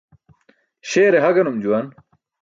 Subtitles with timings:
[0.91, 1.85] Śeere ha ganum juwan.